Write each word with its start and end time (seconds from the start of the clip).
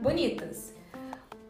Bonitas, 0.00 0.72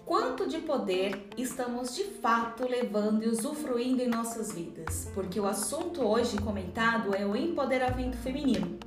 quanto 0.06 0.48
de 0.48 0.60
poder 0.60 1.28
estamos 1.36 1.94
de 1.94 2.04
fato 2.04 2.66
levando 2.66 3.22
e 3.22 3.28
usufruindo 3.28 4.00
em 4.00 4.08
nossas 4.08 4.52
vidas? 4.52 5.10
Porque 5.12 5.38
o 5.38 5.44
assunto 5.44 6.00
hoje 6.00 6.38
comentado 6.38 7.14
é 7.14 7.26
o 7.26 7.36
empoderamento 7.36 8.16
feminino. 8.16 8.78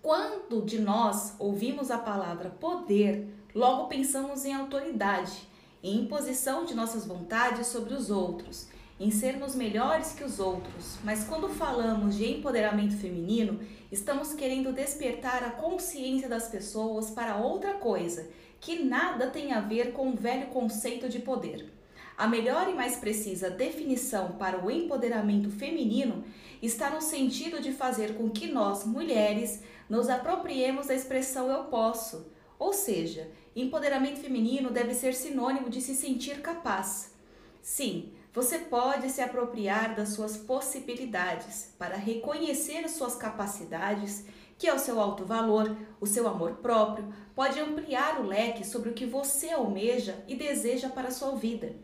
Quando 0.00 0.64
de 0.64 0.78
nós 0.78 1.34
ouvimos 1.38 1.90
a 1.90 1.98
palavra 1.98 2.48
poder, 2.48 3.28
logo 3.54 3.86
pensamos 3.88 4.46
em 4.46 4.54
autoridade, 4.54 5.46
em 5.82 6.04
imposição 6.04 6.64
de 6.64 6.74
nossas 6.74 7.04
vontades 7.04 7.66
sobre 7.66 7.92
os 7.92 8.08
outros, 8.08 8.66
em 9.00 9.10
sermos 9.10 9.54
melhores 9.54 10.12
que 10.12 10.24
os 10.24 10.40
outros. 10.40 10.98
Mas 11.04 11.24
quando 11.24 11.48
falamos 11.48 12.16
de 12.16 12.26
empoderamento 12.30 12.96
feminino, 12.96 13.60
estamos 13.92 14.34
querendo 14.34 14.72
despertar 14.72 15.44
a 15.44 15.50
consciência 15.50 16.28
das 16.28 16.48
pessoas 16.48 17.10
para 17.10 17.36
outra 17.36 17.74
coisa, 17.74 18.28
que 18.60 18.82
nada 18.82 19.28
tem 19.28 19.52
a 19.52 19.60
ver 19.60 19.92
com 19.92 20.10
o 20.10 20.16
velho 20.16 20.48
conceito 20.48 21.08
de 21.08 21.20
poder. 21.20 21.72
A 22.16 22.26
melhor 22.26 22.68
e 22.68 22.74
mais 22.74 22.96
precisa 22.96 23.48
definição 23.48 24.32
para 24.32 24.64
o 24.64 24.68
empoderamento 24.68 25.50
feminino 25.50 26.24
está 26.60 26.90
no 26.90 27.00
sentido 27.00 27.60
de 27.60 27.72
fazer 27.72 28.16
com 28.16 28.28
que 28.28 28.48
nós, 28.48 28.84
mulheres, 28.84 29.62
nos 29.88 30.08
apropriemos 30.08 30.88
da 30.88 30.94
expressão 30.94 31.48
eu 31.48 31.64
posso. 31.64 32.26
Ou 32.58 32.72
seja, 32.72 33.30
empoderamento 33.54 34.18
feminino 34.18 34.70
deve 34.70 34.94
ser 34.94 35.14
sinônimo 35.14 35.70
de 35.70 35.80
se 35.80 35.94
sentir 35.94 36.40
capaz. 36.40 37.14
Sim, 37.62 38.12
você 38.38 38.60
pode 38.60 39.10
se 39.10 39.20
apropriar 39.20 39.96
das 39.96 40.10
suas 40.10 40.36
possibilidades 40.36 41.74
para 41.76 41.96
reconhecer 41.96 42.84
as 42.84 42.92
suas 42.92 43.16
capacidades, 43.16 44.26
que 44.56 44.68
é 44.68 44.72
o 44.72 44.78
seu 44.78 45.00
alto 45.00 45.24
valor, 45.24 45.76
o 46.00 46.06
seu 46.06 46.28
amor 46.28 46.52
próprio, 46.62 47.12
pode 47.34 47.58
ampliar 47.58 48.20
o 48.20 48.24
leque 48.24 48.64
sobre 48.64 48.90
o 48.90 48.94
que 48.94 49.04
você 49.04 49.50
almeja 49.50 50.22
e 50.28 50.36
deseja 50.36 50.88
para 50.88 51.08
a 51.08 51.10
sua 51.10 51.34
vida, 51.34 51.74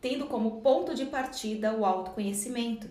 tendo 0.00 0.26
como 0.26 0.60
ponto 0.62 0.96
de 0.96 1.06
partida 1.06 1.76
o 1.76 1.84
autoconhecimento. 1.84 2.88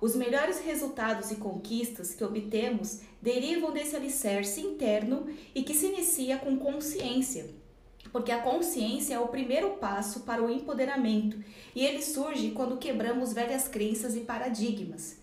Os 0.00 0.16
melhores 0.16 0.58
resultados 0.60 1.30
e 1.30 1.36
conquistas 1.36 2.14
que 2.14 2.24
obtemos 2.24 3.02
derivam 3.20 3.70
desse 3.70 3.94
alicerce 3.94 4.62
interno 4.62 5.26
e 5.54 5.62
que 5.62 5.74
se 5.74 5.88
inicia 5.88 6.38
com 6.38 6.56
consciência, 6.56 7.50
porque 8.12 8.30
a 8.30 8.42
consciência 8.42 9.14
é 9.14 9.18
o 9.18 9.28
primeiro 9.28 9.70
passo 9.70 10.20
para 10.20 10.42
o 10.42 10.50
empoderamento 10.50 11.42
e 11.74 11.84
ele 11.84 12.02
surge 12.02 12.50
quando 12.50 12.76
quebramos 12.76 13.32
velhas 13.32 13.66
crenças 13.66 14.14
e 14.14 14.20
paradigmas. 14.20 15.16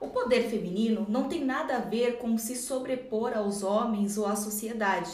O 0.00 0.08
poder 0.08 0.50
feminino 0.50 1.06
não 1.08 1.28
tem 1.28 1.44
nada 1.44 1.76
a 1.76 1.80
ver 1.80 2.18
com 2.18 2.36
se 2.36 2.56
sobrepor 2.56 3.32
aos 3.34 3.62
homens 3.62 4.18
ou 4.18 4.26
à 4.26 4.34
sociedade. 4.34 5.10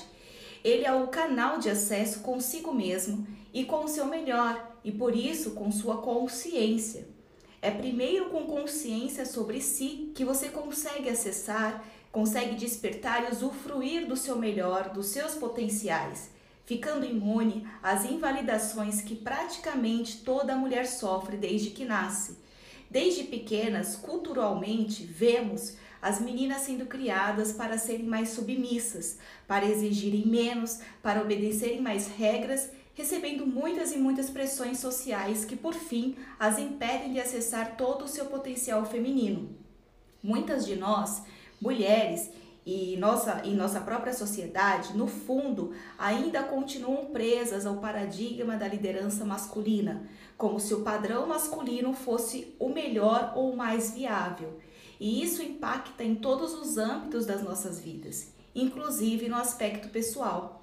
Ele 0.64 0.84
é 0.84 0.92
o 0.92 1.08
canal 1.08 1.58
de 1.58 1.68
acesso 1.68 2.20
consigo 2.20 2.72
mesmo 2.72 3.26
e 3.52 3.64
com 3.64 3.84
o 3.84 3.88
seu 3.88 4.06
melhor, 4.06 4.76
e 4.82 4.90
por 4.90 5.14
isso 5.14 5.52
com 5.52 5.70
sua 5.70 5.98
consciência. 5.98 7.06
É 7.62 7.70
primeiro 7.70 8.30
com 8.30 8.44
consciência 8.44 9.26
sobre 9.26 9.60
si 9.60 10.10
que 10.14 10.24
você 10.24 10.48
consegue 10.48 11.10
acessar, 11.10 11.84
consegue 12.10 12.54
despertar 12.54 13.24
e 13.24 13.32
usufruir 13.32 14.06
do 14.06 14.16
seu 14.16 14.36
melhor, 14.36 14.90
dos 14.90 15.06
seus 15.06 15.34
potenciais, 15.34 16.30
ficando 16.70 17.04
imune 17.04 17.66
às 17.82 18.04
invalidações 18.04 19.00
que 19.00 19.16
praticamente 19.16 20.18
toda 20.18 20.54
mulher 20.54 20.86
sofre 20.86 21.36
desde 21.36 21.70
que 21.70 21.84
nasce. 21.84 22.38
Desde 22.88 23.24
pequenas, 23.24 23.96
culturalmente, 23.96 25.02
vemos 25.02 25.76
as 26.00 26.20
meninas 26.20 26.62
sendo 26.62 26.86
criadas 26.86 27.52
para 27.52 27.76
serem 27.76 28.06
mais 28.06 28.28
submissas, 28.28 29.18
para 29.48 29.66
exigirem 29.66 30.28
menos, 30.28 30.78
para 31.02 31.20
obedecerem 31.20 31.80
mais 31.80 32.06
regras 32.06 32.70
recebendo 32.94 33.44
muitas 33.44 33.90
e 33.90 33.98
muitas 33.98 34.30
pressões 34.30 34.78
sociais 34.78 35.44
que, 35.44 35.56
por 35.56 35.74
fim, 35.74 36.14
as 36.38 36.56
impedem 36.56 37.12
de 37.12 37.20
acessar 37.20 37.76
todo 37.76 38.04
o 38.04 38.08
seu 38.08 38.26
potencial 38.26 38.86
feminino. 38.86 39.56
Muitas 40.22 40.64
de 40.64 40.76
nós, 40.76 41.20
mulheres, 41.60 42.30
e 42.64 42.96
nossa, 42.98 43.42
e 43.44 43.54
nossa 43.54 43.80
própria 43.80 44.12
sociedade, 44.12 44.96
no 44.96 45.06
fundo, 45.06 45.72
ainda 45.98 46.42
continuam 46.42 47.06
presas 47.06 47.64
ao 47.64 47.76
paradigma 47.76 48.56
da 48.56 48.68
liderança 48.68 49.24
masculina, 49.24 50.08
como 50.36 50.60
se 50.60 50.74
o 50.74 50.82
padrão 50.82 51.26
masculino 51.26 51.94
fosse 51.94 52.54
o 52.58 52.68
melhor 52.68 53.32
ou 53.34 53.52
o 53.52 53.56
mais 53.56 53.92
viável. 53.92 54.58
E 54.98 55.22
isso 55.22 55.42
impacta 55.42 56.04
em 56.04 56.14
todos 56.14 56.52
os 56.52 56.76
âmbitos 56.76 57.24
das 57.24 57.42
nossas 57.42 57.80
vidas, 57.80 58.32
inclusive 58.54 59.28
no 59.28 59.36
aspecto 59.36 59.88
pessoal. 59.88 60.62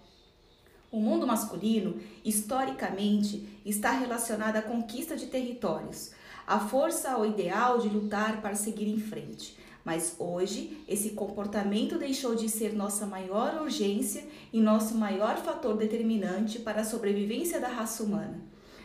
O 0.91 0.99
mundo 0.99 1.27
masculino, 1.27 1.99
historicamente, 2.23 3.59
está 3.65 3.91
relacionado 3.91 4.57
à 4.57 4.61
conquista 4.61 5.17
de 5.17 5.25
territórios, 5.25 6.11
à 6.45 6.59
força 6.59 7.11
ao 7.11 7.25
ideal 7.25 7.79
de 7.79 7.89
lutar 7.89 8.41
para 8.41 8.55
seguir 8.55 8.87
em 8.87 8.99
frente. 8.99 9.57
Mas 9.87 10.17
hoje, 10.19 10.83
esse 10.85 11.11
comportamento 11.11 11.97
deixou 11.97 12.35
de 12.35 12.49
ser 12.49 12.73
nossa 12.73 13.05
maior 13.05 13.61
urgência 13.61 14.21
e 14.51 14.59
nosso 14.59 14.95
maior 14.95 15.37
fator 15.37 15.77
determinante 15.77 16.59
para 16.59 16.81
a 16.81 16.83
sobrevivência 16.83 17.57
da 17.57 17.69
raça 17.69 18.03
humana. 18.03 18.43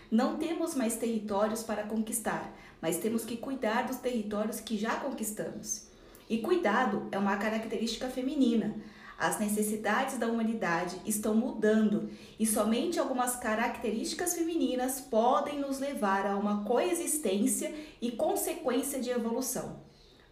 Não 0.09 0.37
temos 0.37 0.77
mais 0.77 0.95
territórios 0.95 1.65
para 1.65 1.83
conquistar, 1.83 2.57
mas 2.81 2.99
temos 2.99 3.25
que 3.25 3.37
cuidar 3.37 3.89
dos 3.89 3.97
territórios 3.97 4.61
que 4.61 4.79
já 4.79 4.95
conquistamos. 4.95 5.89
E 6.31 6.39
cuidado 6.39 7.09
é 7.11 7.19
uma 7.19 7.37
característica 7.37 8.09
feminina. 8.09 8.77
As 9.19 9.41
necessidades 9.41 10.19
da 10.19 10.29
humanidade 10.29 11.01
estão 11.05 11.35
mudando 11.35 12.11
e 12.39 12.47
somente 12.47 13.01
algumas 13.01 13.35
características 13.35 14.35
femininas 14.35 15.01
podem 15.01 15.59
nos 15.59 15.81
levar 15.81 16.25
a 16.29 16.37
uma 16.37 16.63
coexistência 16.63 17.75
e 18.01 18.13
consequência 18.13 19.01
de 19.01 19.11
evolução. 19.11 19.82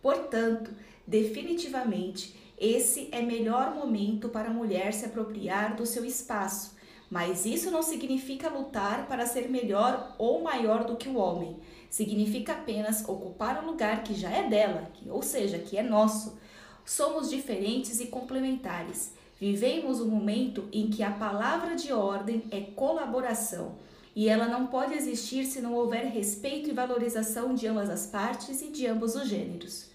Portanto, 0.02 0.70
definitivamente, 1.06 2.34
esse 2.58 3.08
é 3.12 3.22
melhor 3.22 3.74
momento 3.74 4.28
para 4.28 4.50
a 4.50 4.52
mulher 4.52 4.92
se 4.92 5.06
apropriar 5.06 5.76
do 5.76 5.86
seu 5.86 6.04
espaço, 6.04 6.76
mas 7.10 7.44
isso 7.44 7.70
não 7.70 7.82
significa 7.82 8.48
lutar 8.48 9.06
para 9.08 9.26
ser 9.26 9.48
melhor 9.48 10.14
ou 10.18 10.42
maior 10.42 10.84
do 10.84 10.96
que 10.96 11.08
o 11.08 11.16
homem. 11.16 11.56
Significa 11.88 12.52
apenas 12.52 13.06
ocupar 13.08 13.62
o 13.62 13.66
lugar 13.66 14.04
que 14.04 14.14
já 14.14 14.30
é 14.30 14.48
dela, 14.48 14.90
que, 14.94 15.10
ou 15.10 15.22
seja, 15.22 15.58
que 15.58 15.76
é 15.76 15.82
nosso 15.82 16.38
Somos 16.84 17.30
diferentes 17.30 18.00
e 18.00 18.06
complementares. 18.06 19.12
Vivemos 19.38 20.00
um 20.00 20.08
momento 20.08 20.68
em 20.72 20.90
que 20.90 21.02
a 21.02 21.10
palavra 21.10 21.76
de 21.76 21.92
ordem 21.92 22.42
é 22.50 22.60
colaboração 22.60 23.76
e 24.14 24.28
ela 24.28 24.46
não 24.46 24.66
pode 24.66 24.94
existir 24.94 25.46
se 25.46 25.60
não 25.60 25.74
houver 25.74 26.06
respeito 26.06 26.68
e 26.68 26.72
valorização 26.72 27.54
de 27.54 27.66
ambas 27.66 27.88
as 27.88 28.06
partes 28.06 28.60
e 28.60 28.70
de 28.70 28.86
ambos 28.86 29.14
os 29.14 29.28
gêneros. 29.28 29.89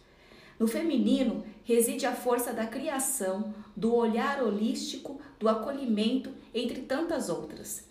No 0.59 0.67
feminino 0.67 1.43
reside 1.63 2.05
a 2.05 2.15
força 2.15 2.53
da 2.53 2.65
criação, 2.65 3.53
do 3.75 3.93
olhar 3.93 4.41
holístico, 4.41 5.19
do 5.39 5.49
acolhimento, 5.49 6.31
entre 6.53 6.81
tantas 6.81 7.27
outras. 7.29 7.83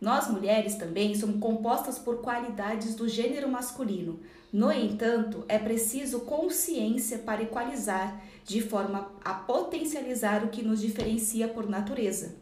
Nós 0.00 0.28
mulheres 0.28 0.76
também 0.76 1.14
somos 1.14 1.40
compostas 1.40 1.98
por 1.98 2.22
qualidades 2.22 2.94
do 2.94 3.08
gênero 3.08 3.48
masculino. 3.48 4.20
No 4.52 4.72
entanto, 4.72 5.44
é 5.46 5.58
preciso 5.58 6.20
consciência 6.20 7.18
para 7.18 7.42
equalizar, 7.42 8.22
de 8.44 8.60
forma 8.60 9.12
a 9.24 9.34
potencializar 9.34 10.44
o 10.44 10.48
que 10.48 10.62
nos 10.62 10.80
diferencia 10.80 11.46
por 11.46 11.68
natureza. 11.68 12.34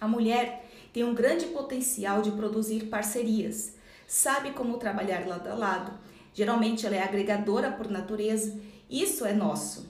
A 0.00 0.08
mulher 0.08 0.64
tem 0.92 1.04
um 1.04 1.14
grande 1.14 1.46
potencial 1.46 2.22
de 2.22 2.30
produzir 2.32 2.86
parcerias, 2.86 3.74
sabe 4.06 4.52
como 4.52 4.78
trabalhar 4.78 5.26
lado 5.26 5.48
a 5.48 5.54
lado. 5.54 5.92
Geralmente 6.32 6.86
ela 6.86 6.96
é 6.96 7.02
agregadora 7.02 7.70
por 7.70 7.90
natureza. 7.90 8.58
Isso 8.90 9.24
é 9.24 9.32
nosso. 9.32 9.86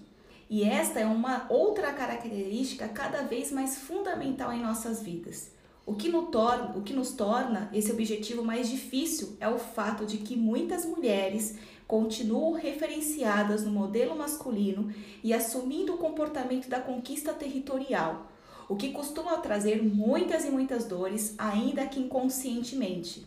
E 0.50 0.64
esta 0.64 0.98
é 0.98 1.06
uma 1.06 1.46
outra 1.50 1.92
característica 1.92 2.88
cada 2.88 3.22
vez 3.22 3.52
mais 3.52 3.76
fundamental 3.78 4.52
em 4.52 4.62
nossas 4.62 5.02
vidas. 5.02 5.50
O 5.84 5.94
que, 5.94 6.08
no 6.08 6.26
torna, 6.26 6.76
o 6.76 6.82
que 6.82 6.92
nos 6.92 7.12
torna 7.12 7.70
esse 7.72 7.92
objetivo 7.92 8.44
mais 8.44 8.68
difícil 8.68 9.36
é 9.40 9.48
o 9.48 9.58
fato 9.58 10.04
de 10.04 10.18
que 10.18 10.36
muitas 10.36 10.84
mulheres 10.84 11.56
continuam 11.86 12.52
referenciadas 12.52 13.64
no 13.64 13.70
modelo 13.70 14.14
masculino 14.16 14.92
e 15.24 15.32
assumindo 15.32 15.94
o 15.94 15.98
comportamento 15.98 16.68
da 16.68 16.80
conquista 16.80 17.32
territorial, 17.32 18.30
o 18.68 18.76
que 18.76 18.92
costuma 18.92 19.38
trazer 19.38 19.82
muitas 19.82 20.44
e 20.44 20.50
muitas 20.50 20.84
dores, 20.84 21.34
ainda 21.38 21.86
que 21.86 22.00
inconscientemente. 22.00 23.26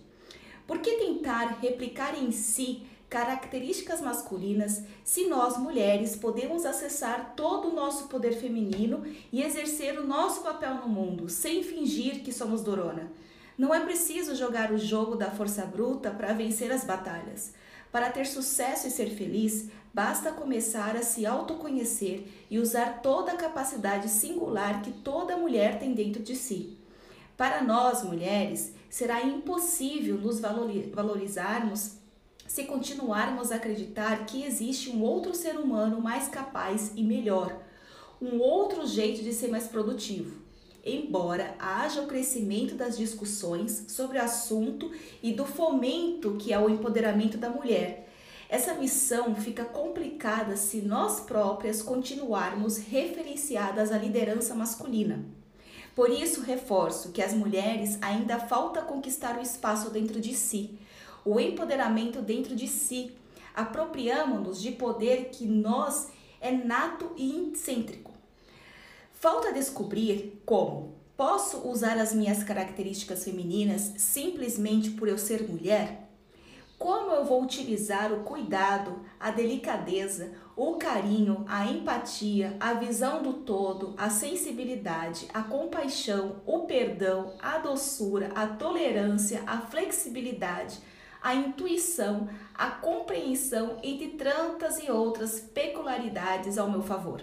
Por 0.67 0.79
que 0.79 0.97
tentar 0.97 1.59
replicar 1.59 2.15
em 2.15 2.31
si 2.31 2.83
características 3.11 3.99
masculinas 3.99 4.83
se 5.03 5.27
nós 5.27 5.57
mulheres 5.57 6.15
podemos 6.15 6.65
acessar 6.65 7.33
todo 7.35 7.67
o 7.67 7.75
nosso 7.75 8.07
poder 8.07 8.31
feminino 8.31 9.03
e 9.33 9.43
exercer 9.43 9.99
o 9.99 10.07
nosso 10.07 10.41
papel 10.41 10.75
no 10.75 10.87
mundo 10.87 11.27
sem 11.27 11.61
fingir 11.61 12.23
que 12.23 12.31
somos 12.31 12.63
Dorona. 12.63 13.11
Não 13.57 13.75
é 13.75 13.81
preciso 13.81 14.33
jogar 14.33 14.71
o 14.71 14.77
jogo 14.77 15.17
da 15.17 15.29
força 15.29 15.65
bruta 15.65 16.09
para 16.09 16.31
vencer 16.31 16.71
as 16.71 16.85
batalhas. 16.85 17.53
Para 17.91 18.09
ter 18.09 18.25
sucesso 18.25 18.87
e 18.87 18.91
ser 18.91 19.09
feliz, 19.09 19.69
basta 19.93 20.31
começar 20.31 20.95
a 20.95 21.03
se 21.03 21.25
autoconhecer 21.25 22.25
e 22.49 22.59
usar 22.59 23.01
toda 23.01 23.33
a 23.33 23.37
capacidade 23.37 24.07
singular 24.07 24.81
que 24.81 24.91
toda 24.91 25.35
mulher 25.35 25.79
tem 25.79 25.93
dentro 25.93 26.23
de 26.23 26.37
si. 26.37 26.77
Para 27.35 27.61
nós, 27.61 28.03
mulheres, 28.03 28.73
será 28.89 29.21
impossível 29.21 30.15
nos 30.17 30.39
valorizarmos 30.39 31.99
se 32.51 32.65
continuarmos 32.65 33.49
a 33.49 33.55
acreditar 33.55 34.25
que 34.25 34.43
existe 34.43 34.89
um 34.89 35.01
outro 35.03 35.33
ser 35.33 35.55
humano 35.55 36.01
mais 36.01 36.27
capaz 36.27 36.91
e 36.97 37.01
melhor, 37.01 37.57
um 38.21 38.41
outro 38.41 38.85
jeito 38.85 39.23
de 39.23 39.31
ser 39.31 39.47
mais 39.47 39.69
produtivo. 39.69 40.41
Embora 40.83 41.55
haja 41.57 42.01
o 42.01 42.07
crescimento 42.07 42.75
das 42.75 42.97
discussões 42.97 43.85
sobre 43.87 44.17
o 44.17 44.21
assunto 44.21 44.91
e 45.23 45.31
do 45.31 45.45
fomento 45.45 46.35
que 46.37 46.51
é 46.51 46.59
o 46.59 46.69
empoderamento 46.69 47.37
da 47.37 47.49
mulher, 47.49 48.09
essa 48.49 48.73
missão 48.73 49.33
fica 49.33 49.63
complicada 49.63 50.57
se 50.57 50.81
nós 50.81 51.21
próprias 51.21 51.81
continuarmos 51.81 52.79
referenciadas 52.79 53.93
à 53.93 53.97
liderança 53.97 54.53
masculina. 54.53 55.23
Por 55.95 56.09
isso, 56.09 56.41
reforço 56.41 57.13
que 57.13 57.21
as 57.21 57.33
mulheres 57.33 57.97
ainda 58.01 58.39
falta 58.39 58.81
conquistar 58.81 59.37
o 59.37 59.41
espaço 59.41 59.89
dentro 59.89 60.19
de 60.19 60.33
si, 60.33 60.77
o 61.25 61.39
empoderamento 61.39 62.21
dentro 62.21 62.55
de 62.55 62.67
si. 62.67 63.15
Apropriamos-nos 63.53 64.61
de 64.61 64.71
poder 64.71 65.29
que 65.29 65.45
nós 65.45 66.09
é 66.39 66.51
nato 66.51 67.11
e 67.15 67.35
incêntrico. 67.35 68.11
Falta 69.13 69.53
descobrir 69.53 70.41
como 70.45 70.95
posso 71.15 71.67
usar 71.69 71.99
as 71.99 72.13
minhas 72.13 72.43
características 72.43 73.23
femininas 73.23 73.93
simplesmente 73.97 74.89
por 74.89 75.07
eu 75.07 75.17
ser 75.17 75.47
mulher? 75.47 76.09
Como 76.79 77.11
eu 77.11 77.23
vou 77.23 77.43
utilizar 77.43 78.11
o 78.11 78.23
cuidado, 78.23 79.01
a 79.19 79.29
delicadeza, 79.29 80.31
o 80.55 80.77
carinho, 80.77 81.45
a 81.47 81.67
empatia, 81.67 82.57
a 82.59 82.73
visão 82.73 83.21
do 83.21 83.33
todo, 83.33 83.93
a 83.95 84.09
sensibilidade, 84.09 85.27
a 85.31 85.43
compaixão, 85.43 86.37
o 86.43 86.61
perdão, 86.61 87.33
a 87.39 87.59
doçura, 87.59 88.31
a 88.33 88.47
tolerância, 88.47 89.43
a 89.45 89.59
flexibilidade, 89.61 90.79
a 91.21 91.35
intuição, 91.35 92.27
a 92.55 92.71
compreensão, 92.71 93.77
entre 93.83 94.09
tantas 94.09 94.83
e 94.83 94.89
outras 94.89 95.39
peculiaridades 95.39 96.57
ao 96.57 96.69
meu 96.69 96.81
favor. 96.81 97.21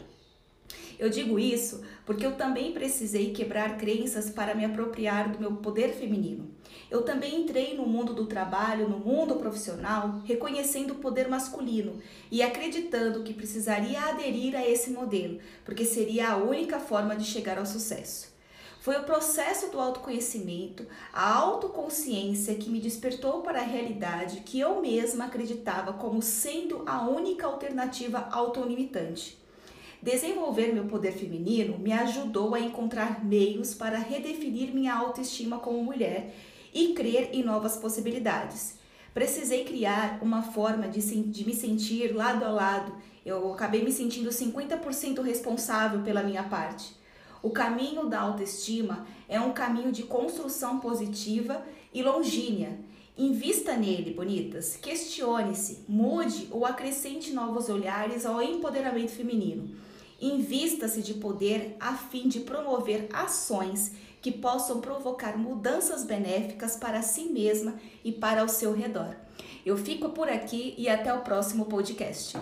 Eu 0.99 1.09
digo 1.09 1.39
isso 1.39 1.83
porque 2.05 2.27
eu 2.27 2.37
também 2.37 2.73
precisei 2.73 3.33
quebrar 3.33 3.77
crenças 3.77 4.31
para 4.31 4.55
me 4.55 4.65
apropriar 4.65 5.31
do 5.31 5.39
meu 5.39 5.53
poder 5.57 5.95
feminino. 5.95 6.51
Eu 6.91 7.03
também 7.03 7.43
entrei 7.43 7.77
no 7.77 7.87
mundo 7.87 8.15
do 8.15 8.27
trabalho, 8.27 8.89
no 8.89 8.99
mundo 8.99 9.37
profissional, 9.37 10.23
reconhecendo 10.25 10.93
o 10.93 10.99
poder 10.99 11.29
masculino 11.29 12.01
e 12.31 12.43
acreditando 12.43 13.23
que 13.23 13.35
precisaria 13.35 14.01
aderir 14.01 14.57
a 14.57 14.67
esse 14.67 14.91
modelo, 14.91 15.39
porque 15.65 15.85
seria 15.85 16.31
a 16.31 16.37
única 16.37 16.81
forma 16.81 17.15
de 17.15 17.25
chegar 17.25 17.59
ao 17.59 17.67
sucesso. 17.67 18.38
Foi 18.81 18.97
o 18.97 19.03
processo 19.03 19.73
do 19.73 19.81
autoconhecimento, 19.81 20.87
a 21.13 21.35
autoconsciência 21.35 22.55
que 22.55 22.71
me 22.71 22.81
despertou 22.81 23.43
para 23.43 23.61
a 23.61 23.65
realidade 23.65 24.41
que 24.41 24.61
eu 24.61 24.81
mesma 24.81 25.25
acreditava 25.25 25.93
como 25.93 26.23
sendo 26.23 26.85
a 26.87 27.03
única 27.03 27.47
alternativa 27.47 28.29
autolimitante. 28.31 29.37
Desenvolver 30.01 30.73
meu 30.73 30.85
poder 30.85 31.13
feminino 31.13 31.77
me 31.77 31.93
ajudou 31.93 32.55
a 32.55 32.61
encontrar 32.61 33.25
meios 33.25 33.75
para 33.75 33.99
redefinir 33.99 34.73
minha 34.73 34.95
autoestima 34.95 35.59
como 35.59 35.83
mulher 35.83 36.33
e 36.73 36.95
crer 36.95 37.31
em 37.33 37.43
novas 37.43 37.77
possibilidades. 37.77 38.77
Precisei 39.13 39.65
criar 39.65 40.21
uma 40.23 40.43
forma 40.43 40.87
de, 40.87 41.01
de 41.01 41.45
me 41.45 41.53
sentir 41.53 42.15
lado 42.15 42.45
a 42.45 42.49
lado. 42.49 42.93
Eu 43.27 43.53
acabei 43.53 43.83
me 43.83 43.91
sentindo 43.91 44.31
50% 44.31 45.21
responsável 45.21 46.03
pela 46.03 46.23
minha 46.23 46.45
parte. 46.45 46.97
O 47.43 47.51
caminho 47.51 48.07
da 48.07 48.21
autoestima 48.21 49.07
é 49.29 49.41
um 49.41 49.53
caminho 49.53 49.93
de 49.93 50.03
construção 50.03 50.81
positiva 50.81 51.63
e 51.93 52.03
longínqua. 52.03 52.77
Invista 53.17 53.77
nele, 53.77 54.15
bonitas. 54.15 54.77
Questione-se, 54.77 55.85
mude 55.89 56.49
ou 56.53 56.65
acrescente 56.65 57.33
novos 57.33 57.69
olhares 57.69 58.25
ao 58.25 58.41
empoderamento 58.41 59.11
feminino. 59.11 59.77
Invista-se 60.21 61.03
de 61.03 61.15
poder 61.15 61.77
a 61.81 61.95
fim 61.95 62.29
de 62.29 62.41
promover 62.41 63.09
ações 63.13 63.93
que 64.21 64.33
possam 64.33 64.81
provocar 64.81 65.37
mudanças 65.37 66.05
benéficas 66.05 66.77
para 66.77 67.03
si 67.03 67.25
mesma 67.25 67.75
e 68.05 68.13
para 68.13 68.45
o 68.45 68.49
seu 68.49 68.73
redor. 68.73 69.15
Eu 69.65 69.77
fico 69.77 70.11
por 70.11 70.29
aqui 70.29 70.75
e 70.79 70.89
até 70.89 71.13
o 71.13 71.23
próximo 71.23 71.67
podcast. 71.67 72.37